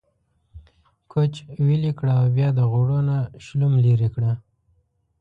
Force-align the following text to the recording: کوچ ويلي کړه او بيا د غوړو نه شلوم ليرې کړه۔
کوچ 1.11 1.33
ويلي 1.65 1.91
کړه 1.99 2.13
او 2.19 2.25
بيا 2.35 2.47
د 2.55 2.59
غوړو 2.71 2.99
نه 3.09 3.17
شلوم 3.45 3.73
ليرې 3.83 4.09
کړه۔ 4.15 4.31